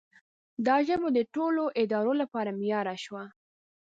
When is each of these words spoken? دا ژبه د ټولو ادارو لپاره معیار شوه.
دا 0.65 0.75
ژبه 0.87 1.07
د 1.13 1.19
ټولو 1.35 1.63
ادارو 1.81 2.13
لپاره 2.21 2.51
معیار 2.59 2.87
شوه. 3.05 3.23